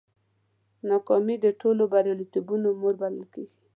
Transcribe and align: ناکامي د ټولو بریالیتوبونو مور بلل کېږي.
ناکامي 0.89 1.35
د 1.41 1.47
ټولو 1.61 1.83
بریالیتوبونو 1.93 2.67
مور 2.79 2.93
بلل 3.01 3.25
کېږي. 3.33 3.57